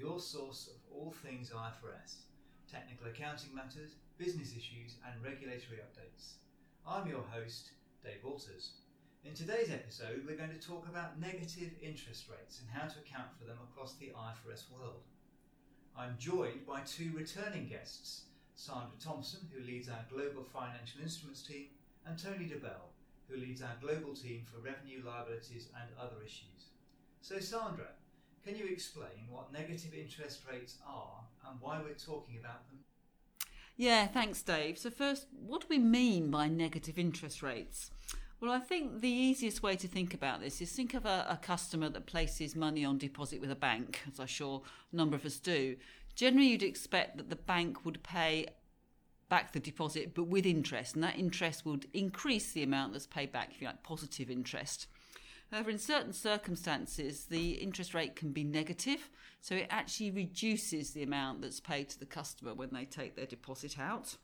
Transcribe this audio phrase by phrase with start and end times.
[0.00, 2.24] your source of all things IFRS,
[2.72, 6.40] technical accounting matters, business issues, and regulatory updates.
[6.88, 8.80] I'm your host, Dave Walters.
[9.26, 13.28] In today's episode, we're going to talk about negative interest rates and how to account
[13.38, 15.04] for them across the IFRS world.
[15.94, 18.22] I'm joined by two returning guests
[18.54, 21.66] Sandra Thompson, who leads our global financial instruments team,
[22.06, 22.88] and Tony DeBell,
[23.28, 26.72] who leads our global team for revenue liabilities and other issues.
[27.20, 27.99] So, Sandra,
[28.44, 32.78] can you explain what negative interest rates are and why we're talking about them?
[33.76, 34.78] Yeah, thanks, Dave.
[34.78, 37.90] So, first, what do we mean by negative interest rates?
[38.40, 41.36] Well, I think the easiest way to think about this is think of a, a,
[41.36, 45.26] customer that places money on deposit with a bank, as I'm sure a number of
[45.26, 45.76] us do.
[46.14, 48.46] Generally, you'd expect that the bank would pay
[49.28, 53.30] back the deposit, but with interest, and that interest would increase the amount that's paid
[53.30, 54.86] back, if you like, positive interest.
[55.50, 61.02] However, in certain circumstances, the interest rate can be negative, so it actually reduces the
[61.02, 64.16] amount that's paid to the customer when they take their deposit out.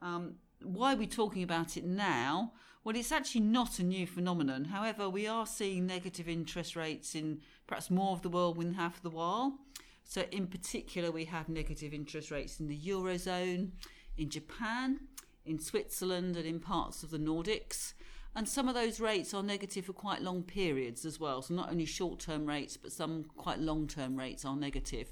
[0.00, 2.52] Um, why are we talking about it now?
[2.84, 4.66] Well, it's actually not a new phenomenon.
[4.66, 9.02] However, we are seeing negative interest rates in perhaps more of the world than half
[9.02, 9.58] the while.
[10.04, 13.72] So, in particular, we have negative interest rates in the Eurozone,
[14.16, 15.00] in Japan,
[15.44, 17.92] in Switzerland, and in parts of the Nordics.
[18.36, 21.40] And some of those rates are negative for quite long periods as well.
[21.40, 25.10] So not only short term rates, but some quite long term rates are negative.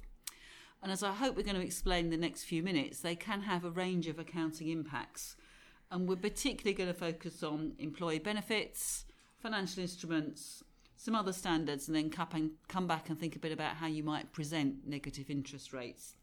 [0.83, 3.41] And as I hope we're going to explain in the next few minutes, they can
[3.41, 5.37] have a range of accounting impacts.
[5.91, 9.07] And we're particularly going to focus on employee benefits,
[9.39, 10.63] financial instruments,
[10.97, 14.35] some other standards, and then come back and think a bit about how you might
[14.35, 16.15] present negative interest rates.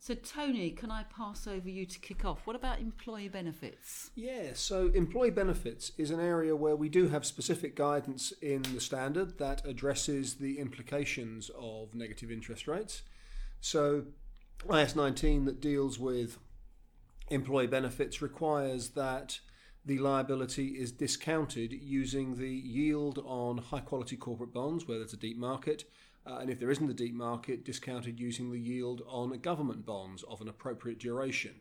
[0.00, 2.46] So, Tony, can I pass over you to kick off?
[2.46, 4.10] What about employee benefits?
[4.14, 8.80] Yeah, so employee benefits is an area where we do have specific guidance in the
[8.80, 13.02] standard that addresses the implications of negative interest rates.
[13.60, 14.04] So,
[14.68, 16.38] IAS 19 that deals with
[17.28, 19.40] employee benefits requires that
[19.84, 25.18] the liability is discounted using the yield on high quality corporate bonds where there's a
[25.18, 25.84] deep market
[26.26, 30.22] uh, and if there isn't a deep market, discounted using the yield on government bonds
[30.24, 31.60] of an appropriate duration.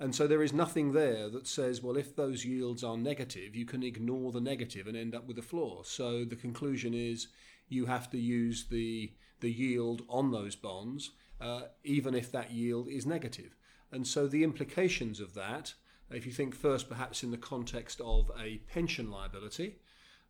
[0.00, 3.64] And so there is nothing there that says, well, if those yields are negative, you
[3.64, 5.84] can ignore the negative and end up with a floor.
[5.84, 7.28] So the conclusion is
[7.68, 12.88] you have to use the, the yield on those bonds, uh, even if that yield
[12.88, 13.56] is negative.
[13.92, 15.74] And so the implications of that,
[16.10, 19.76] if you think first perhaps in the context of a pension liability,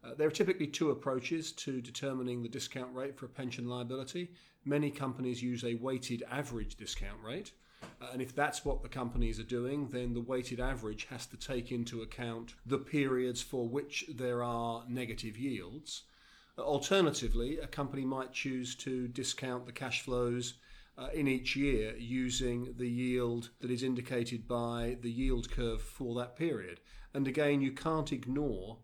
[0.05, 4.31] uh, there are typically two approaches to determining the discount rate for a pension liability.
[4.65, 7.53] Many companies use a weighted average discount rate.
[8.01, 11.37] Uh, and if that's what the companies are doing, then the weighted average has to
[11.37, 16.03] take into account the periods for which there are negative yields.
[16.59, 20.55] Uh, alternatively, a company might choose to discount the cash flows
[20.97, 26.15] uh, in each year using the yield that is indicated by the yield curve for
[26.15, 26.81] that period.
[27.13, 28.79] And again, you can't ignore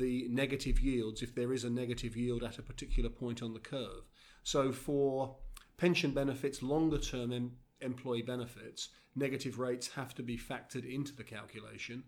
[0.00, 3.60] the negative yields if there is a negative yield at a particular point on the
[3.60, 4.08] curve.
[4.42, 5.36] So for
[5.76, 11.24] pension benefits, longer term em- employee benefits, negative rates have to be factored into the
[11.24, 12.04] calculation.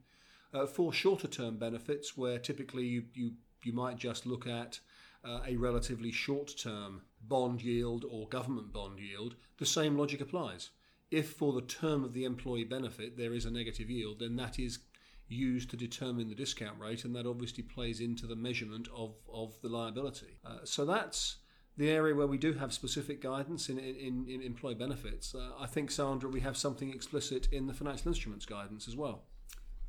[0.55, 3.33] Uh, for shorter term benefits, where typically you, you,
[3.63, 4.81] you might just look at
[5.25, 10.71] uh, a relatively short term bond yield or government bond yield, the same logic applies.
[11.11, 14.59] If for the term of the employee benefit there is a negative yield, then that
[14.59, 14.79] is
[15.33, 19.61] used to determine the discount rate, and that obviously plays into the measurement of, of
[19.63, 20.39] the liability.
[20.45, 21.39] Uh, so that's
[21.77, 25.35] the area where we do have specific guidance in, in, in employee benefits.
[25.35, 29.25] Uh, I think, Sandra, we have something explicit in the financial instruments guidance as well.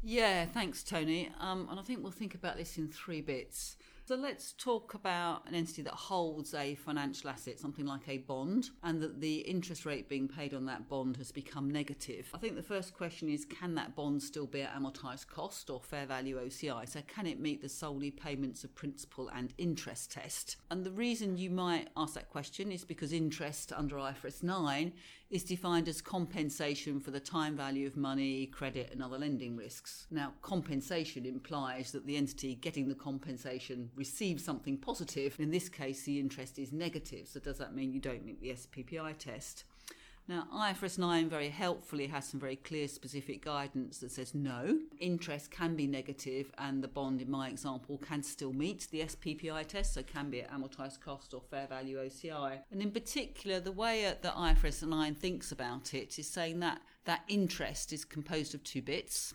[0.01, 1.31] Yeah, thanks, Tony.
[1.39, 3.77] Um, and I think we'll think about this in three bits.
[4.05, 8.69] So let's talk about an entity that holds a financial asset, something like a bond,
[8.83, 12.29] and that the interest rate being paid on that bond has become negative.
[12.33, 15.79] I think the first question is can that bond still be at amortised cost or
[15.79, 16.89] fair value OCI?
[16.89, 20.57] So can it meet the solely payments of principal and interest test?
[20.69, 24.91] And the reason you might ask that question is because interest under IFRS 9
[25.33, 30.05] is defined as compensation for the time value of money, credit, and other lending risks.
[30.11, 35.35] Now, compensation implies that the entity getting the compensation receives something positive.
[35.39, 37.27] In this case, the interest is negative.
[37.27, 39.63] So, does that mean you don't meet the SPPI test?
[40.25, 45.51] Now, IFRS 9 very helpfully has some very clear specific guidance that says no, interest
[45.51, 49.95] can be negative and the bond, in my example, can still meet the SPPI test,
[49.95, 52.59] so can be at amortised cost or fair value OCI.
[52.71, 57.23] And in particular, the way that IFRS 9 thinks about it is saying that that
[57.27, 59.33] interest is composed of two bits.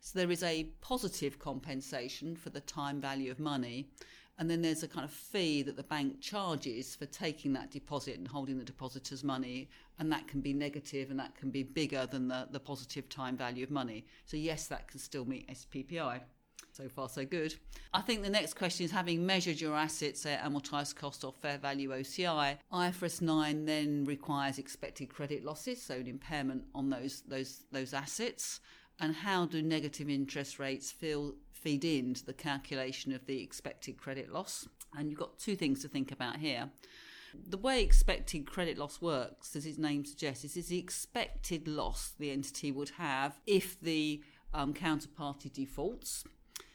[0.00, 3.90] So there is a positive compensation for the time value of money
[4.40, 8.16] and then there's a kind of fee that the bank charges for taking that deposit
[8.16, 12.06] and holding the depositor's money, and that can be negative and that can be bigger
[12.06, 14.06] than the, the positive time value of money.
[14.24, 16.22] So, yes, that can still meet SPPI.
[16.72, 17.54] So far, so good.
[17.92, 21.58] I think the next question is having measured your assets at amortised cost or fair
[21.58, 27.64] value OCI, IFRS 9 then requires expected credit losses, so an impairment on those, those,
[27.72, 28.60] those assets.
[29.00, 34.32] And how do negative interest rates feel, feed into the calculation of the expected credit
[34.32, 34.68] loss?
[34.96, 36.70] And you've got two things to think about here.
[37.48, 42.30] The way expected credit loss works, as its name suggests, is, the expected loss the
[42.30, 44.22] entity would have if the
[44.52, 46.24] um, counterparty defaults.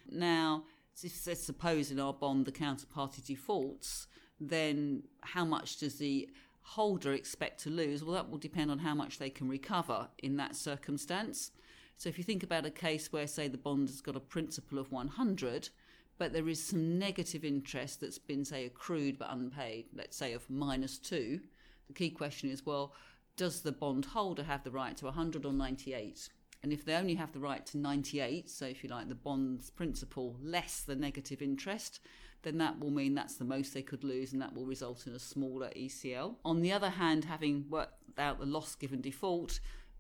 [0.09, 4.07] Now, suppose in our bond the counterparty defaults,
[4.39, 6.29] then how much does the
[6.61, 8.03] holder expect to lose?
[8.03, 11.51] Well, that will depend on how much they can recover in that circumstance.
[11.97, 14.79] So if you think about a case where, say, the bond has got a principal
[14.79, 15.69] of 100,
[16.17, 20.49] but there is some negative interest that's been, say, accrued but unpaid, let's say of
[20.49, 21.39] minus two,
[21.87, 22.93] the key question is, well,
[23.37, 26.29] does the bond holder have the right to 100 or 98?
[26.63, 29.69] And if they only have the right to 98, so if you like the bond's
[29.69, 31.99] principal less the negative interest,
[32.43, 35.13] then that will mean that's the most they could lose and that will result in
[35.13, 36.35] a smaller ECL.
[36.45, 39.59] On the other hand, having worked out the loss given default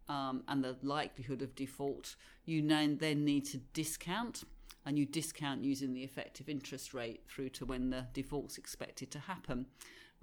[0.09, 2.15] um, and the likelihood of default,
[2.45, 4.43] you then need to discount
[4.85, 9.19] and you discount using the effective interest rate through to when the default's expected to
[9.19, 9.65] happen.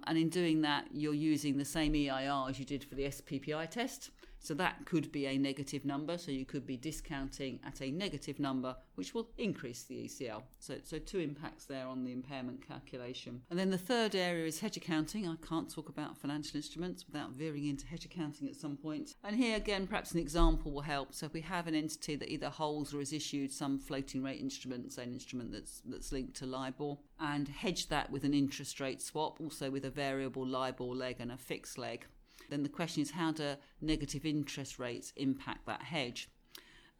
[0.05, 3.69] And in doing that, you're using the same EIR as you did for the SPPI
[3.69, 4.09] test.
[4.43, 6.17] So that could be a negative number.
[6.17, 10.43] So you could be discounting at a negative number, which will increase the ECL.
[10.59, 13.41] So, so two impacts there on the impairment calculation.
[13.49, 15.27] And then the third area is hedge accounting.
[15.27, 19.15] I can't talk about financial instruments without veering into hedge accounting at some point.
[19.23, 21.13] And here again, perhaps an example will help.
[21.13, 24.41] So if we have an entity that either holds or has issued some floating rate
[24.41, 28.81] instrument, say an instrument that's that's linked to LIBOR, and hedge that with an interest
[28.81, 32.05] rate swap, also with a variable LIBOR leg and a fixed leg
[32.53, 36.29] then the question is how do negative interest rates impact that hedge?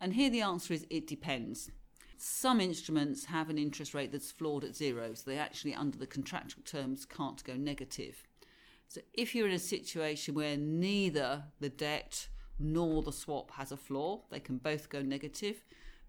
[0.02, 1.72] And here the answer is it depends.
[2.18, 6.08] Some instruments have an interest rate that's floored at zero, so they actually, under the
[6.08, 8.24] contractual terms, can't go negative.
[8.88, 12.28] So if you're in a situation where neither the debt
[12.60, 15.64] nor the swap has a floor, they can both go negative,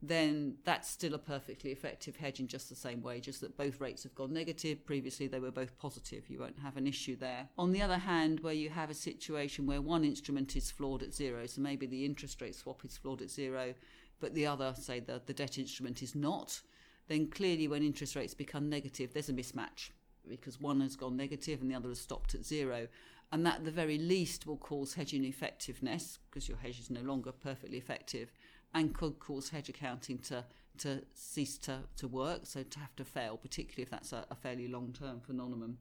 [0.08, 3.80] then that's still a perfectly effective hedge in just the same way, just that both
[3.80, 4.84] rates have gone negative.
[4.84, 6.28] Previously, they were both positive.
[6.28, 7.48] You won't have an issue there.
[7.58, 11.14] On the other hand, where you have a situation where one instrument is floored at
[11.14, 13.74] zero, so maybe the interest rate swap is floored at zero,
[14.20, 16.60] but the other, say the, the debt instrument, is not,
[17.08, 19.90] then clearly when interest rates become negative, there's a mismatch
[20.28, 22.88] because one has gone negative and the other has stopped at zero.
[23.32, 27.00] And that, at the very least, will cause hedging effectiveness because your hedge is no
[27.00, 28.30] longer perfectly effective
[28.74, 30.44] and could cause hedge accounting to
[30.78, 34.34] to cease to, to work, so to have to fail, particularly if that's a, a
[34.34, 35.76] fairly long term phenomenon.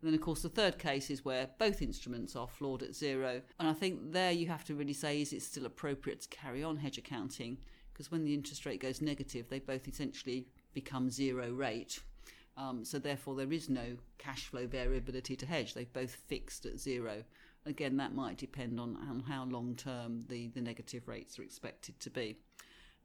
[0.00, 3.42] And then, of course, the third case is where both instruments are floored at zero.
[3.58, 6.62] And I think there you have to really say is it still appropriate to carry
[6.62, 7.58] on hedge accounting?
[7.92, 12.00] Because when the interest rate goes negative, they both essentially become zero rate.
[12.56, 15.74] Um, so, therefore, there is no cash flow variability to hedge.
[15.74, 17.24] They've both fixed at zero.
[17.66, 22.00] Again, that might depend on, on how long term the, the negative rates are expected
[22.00, 22.36] to be.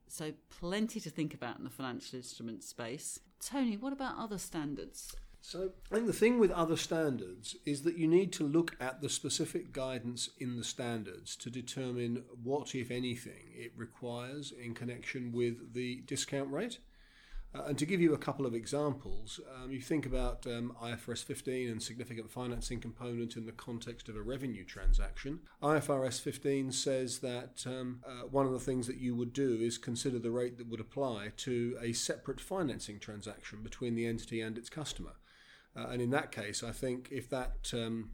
[0.08, 3.20] So, plenty to think about in the financial instrument space.
[3.40, 5.16] Tony, what about other standards?
[5.42, 9.02] So, I think the thing with other standards is that you need to look at
[9.02, 15.32] the specific guidance in the standards to determine what, if anything, it requires in connection
[15.32, 16.78] with the discount rate.
[17.56, 21.24] Uh, and to give you a couple of examples, um, you think about um, IFRS
[21.24, 25.40] 15 and significant financing component in the context of a revenue transaction.
[25.62, 29.78] IFRS 15 says that um, uh, one of the things that you would do is
[29.78, 34.58] consider the rate that would apply to a separate financing transaction between the entity and
[34.58, 35.14] its customer.
[35.76, 38.12] Uh, and in that case, I think if that um,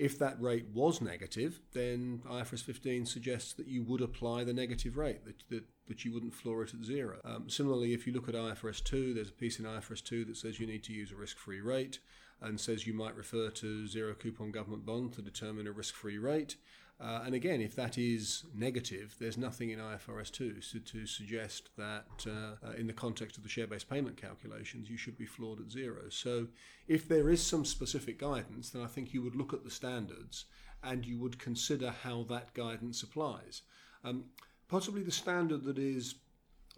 [0.00, 4.96] if that rate was negative, then IFRS 15 suggests that you would apply the negative
[4.96, 7.18] rate, that, that, that you wouldn't floor it at zero.
[7.24, 10.36] Um, similarly, if you look at IFRS 2, there's a piece in IFRS 2 that
[10.36, 11.98] says you need to use a risk free rate
[12.40, 16.16] and says you might refer to zero coupon government bond to determine a risk free
[16.16, 16.56] rate.
[17.00, 21.70] Uh, and again, if that is negative, there's nothing in IFRS 2 to, to suggest
[21.76, 25.26] that uh, uh, in the context of the share based payment calculations, you should be
[25.26, 26.02] floored at zero.
[26.10, 26.46] So
[26.86, 30.44] if there is some specific guidance, then I think you would look at the standards
[30.84, 33.62] and you would consider how that guidance applies.
[34.04, 34.24] Um,
[34.70, 36.14] possibly the standard that is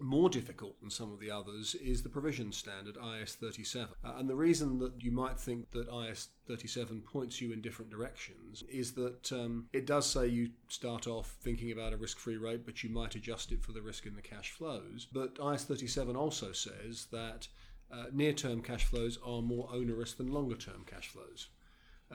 [0.01, 3.95] more difficult than some of the others is the provision standard IAS 37.
[4.03, 7.91] Uh, and the reason that you might think that IAS 37 points you in different
[7.91, 12.39] directions is that um, it does say you start off thinking about a risk free
[12.39, 15.07] rate, but you might adjust it for the risk in the cash flows.
[15.13, 17.49] But IAS 37 also says that
[17.93, 21.49] uh, near term cash flows are more onerous than longer term cash flows.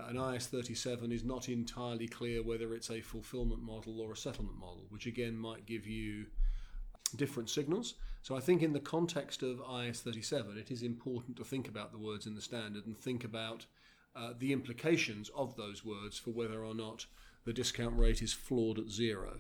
[0.08, 4.58] An IAS 37 is not entirely clear whether it's a fulfillment model or a settlement
[4.58, 6.26] model, which again might give you
[7.16, 7.96] different signals.
[8.22, 11.92] So I think in the context of IAS 37, it is important to think about
[11.92, 13.66] the words in the standard and think about
[14.16, 17.06] uh, the implications of those words for whether or not
[17.46, 19.40] the discount rate is floored at zero.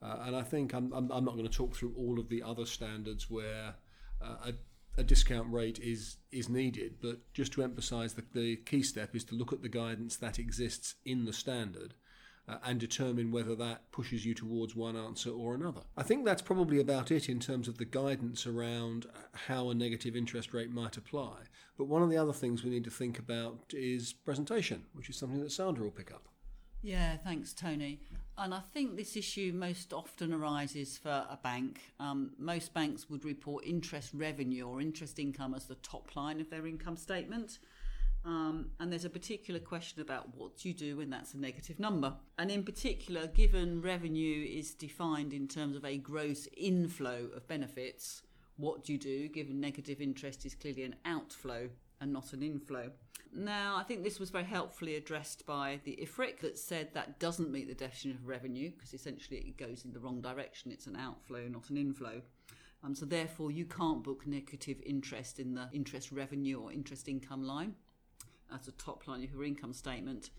[0.00, 2.42] Uh, and I think I'm, I'm, I'm, not going to talk through all of the
[2.42, 3.74] other standards where
[4.22, 4.52] uh, a,
[4.98, 9.24] a, discount rate is, is needed, but just to emphasize that the key step is
[9.24, 11.94] to look at the guidance that exists in the standard
[12.48, 15.82] uh, and determine whether that pushes you towards one answer or another.
[15.96, 19.06] I think that's probably about it in terms of the guidance around
[19.46, 21.34] how a negative interest rate might apply.
[21.76, 25.16] But one of the other things we need to think about is presentation, which is
[25.16, 26.28] something that Sandra will pick up.
[26.82, 28.00] Yeah, thanks, Tony.
[28.36, 31.80] And I think this issue most often arises for a bank.
[31.98, 36.48] Um, most banks would report interest revenue or interest income as the top line of
[36.50, 37.58] their income statement.
[38.24, 42.14] Um, and there's a particular question about what you do when that's a negative number.
[42.38, 48.22] And in particular, given revenue is defined in terms of a gross inflow of benefits,
[48.56, 52.90] what do you do given negative interest is clearly an outflow and not an inflow?
[53.34, 57.50] Now, I think this was very helpfully addressed by the IFRIC that said that doesn't
[57.50, 60.72] meet the definition of revenue because essentially it goes in the wrong direction.
[60.72, 62.22] It's an outflow, not an inflow.
[62.82, 67.42] Um, so therefore, you can't book negative interest in the interest revenue or interest income
[67.42, 67.74] line
[68.54, 70.30] as a top line of your income statement.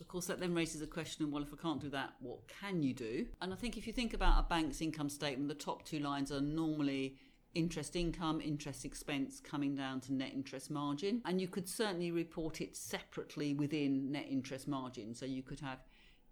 [0.00, 2.82] Of course, that then raises a question well, if I can't do that, what can
[2.82, 3.26] you do?
[3.42, 6.30] And I think if you think about a bank's income statement, the top two lines
[6.30, 7.16] are normally
[7.54, 11.22] interest income, interest expense coming down to net interest margin.
[11.24, 15.14] And you could certainly report it separately within net interest margin.
[15.14, 15.78] So you could have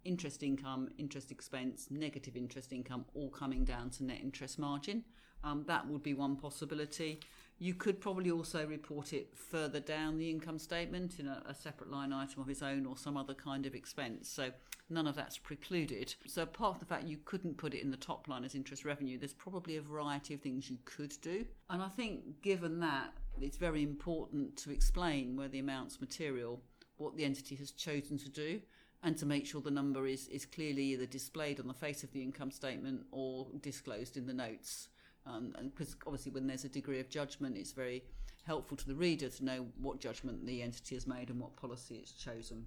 [0.05, 5.03] interest income, interest expense, negative interest income all coming down to net interest margin.
[5.43, 7.19] Um, that would be one possibility.
[7.59, 11.89] You could probably also report it further down the income statement in a, a, separate
[11.89, 14.29] line item of its own or some other kind of expense.
[14.29, 14.51] So
[14.89, 16.13] none of that's precluded.
[16.27, 18.85] So apart from the fact you couldn't put it in the top line as interest
[18.85, 21.45] revenue, there's probably a variety of things you could do.
[21.69, 26.61] And I think given that, it's very important to explain where the amount's material,
[26.97, 28.61] what the entity has chosen to do,
[29.03, 32.11] and to make sure the number is, is clearly either displayed on the face of
[32.11, 34.89] the income statement or disclosed in the notes.
[35.27, 38.03] Um, and because obviously, when there's a degree of judgment, it's very
[38.45, 41.95] helpful to the reader to know what judgment the entity has made and what policy
[41.95, 42.65] it's chosen.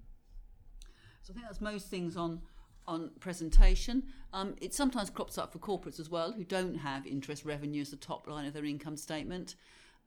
[1.23, 2.41] So I think that's most things on
[2.87, 4.03] on presentation.
[4.33, 7.91] Um, it sometimes crops up for corporates as well who don't have interest revenue as
[7.91, 9.55] the top line of their income statement.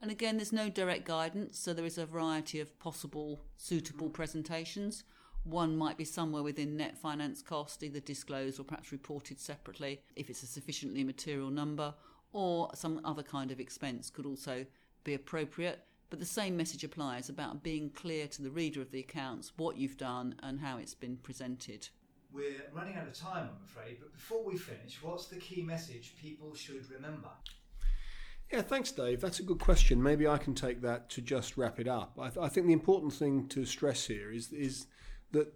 [0.03, 5.05] And again, there's no direct guidance, so there is a variety of possible suitable presentations.
[5.45, 10.29] One might be somewhere within net finance cost, either disclosed or perhaps reported separately if
[10.29, 11.95] it's a sufficiently material number,
[12.35, 14.67] or some other kind of expense could also
[15.05, 15.87] be appropriate.
[16.11, 19.77] But the same message applies about being clear to the reader of the accounts what
[19.79, 21.89] you've done and how it's been presented.
[22.33, 26.15] We're running out of time, I'm afraid, but before we finish, what's the key message
[26.21, 27.29] people should remember?
[28.53, 29.21] Yeah, thanks, Dave.
[29.21, 30.03] That's a good question.
[30.03, 32.19] Maybe I can take that to just wrap it up.
[32.21, 34.87] I, th- I think the important thing to stress here is, is
[35.31, 35.53] that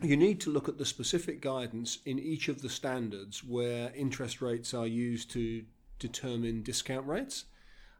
[0.00, 4.42] you need to look at the specific guidance in each of the standards where interest
[4.42, 5.64] rates are used to
[5.98, 7.44] determine discount rates.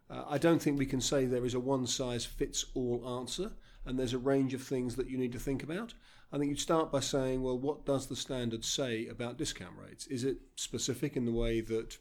[0.08, 3.52] Uh, I don't think we can say there is a one size fits all answer,
[3.84, 5.94] and there's a range of things that you need to think about.
[6.32, 10.06] I think you'd start by saying, well, what does the standard say about discount rates?
[10.08, 11.96] Is it specific in the way that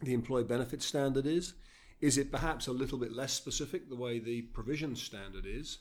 [0.00, 1.54] the employee benefit standard is?
[2.00, 5.78] Is it perhaps a little bit less specific the way the provision standard is?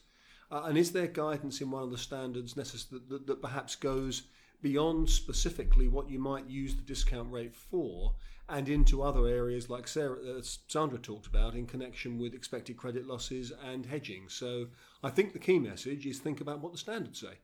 [0.52, 3.76] Uh, and is there guidance in one of the standards necess- that, that, that perhaps
[3.76, 4.24] goes
[4.62, 8.14] beyond specifically what you might use the discount rate for
[8.52, 13.08] and into other areas like Sarah, uh, Sandra talked about in connection with expected credit
[13.08, 14.28] losses and hedging.
[14.28, 14.68] So
[15.04, 17.40] I think the key message is think about what the standards say.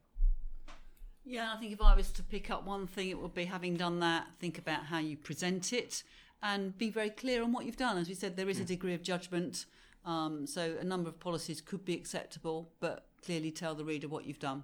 [1.23, 3.75] Yeah, I think if I was to pick up one thing, it would be having
[3.75, 6.03] done that, think about how you present it
[6.43, 7.97] and be very clear on what you've done.
[7.97, 8.67] As we said, there is a mm.
[8.67, 9.65] degree of judgment.
[10.05, 14.25] Um, so a number of policies could be acceptable, but clearly tell the reader what
[14.25, 14.63] you've done.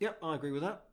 [0.00, 0.84] Yep, I agree with that.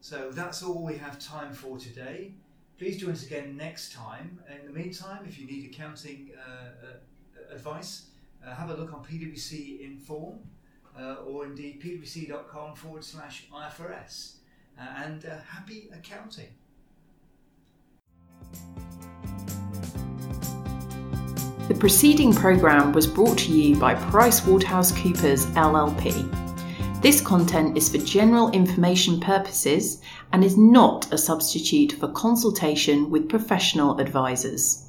[0.00, 2.34] So that's all we have time for today.
[2.78, 4.38] Please join us again next time.
[4.48, 8.06] In the meantime, if you need accounting uh, uh, advice,
[8.46, 10.38] uh, have a look on PwC Inform
[10.96, 14.34] uh, or indeed pwc.com forward slash IFRS.
[14.78, 16.50] And happy accounting.
[21.66, 27.02] The preceding programme was brought to you by PricewaterhouseCoopers LLP.
[27.02, 33.28] This content is for general information purposes and is not a substitute for consultation with
[33.28, 34.84] professional advisors.